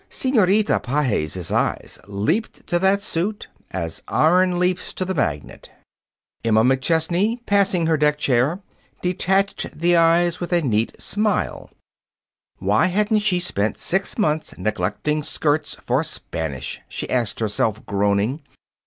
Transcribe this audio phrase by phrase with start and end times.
[0.09, 5.69] Senorita Pages' eyes leaped to that suit as iron leaps to the magnet.
[6.43, 8.61] Emma McChesney, passing her deck chair,
[9.03, 11.69] detached the eyes with a neat smile.
[12.57, 16.81] Why hadn't she spent six months neglecting Skirts for Spanish?
[16.89, 18.41] she asked herself, groaning.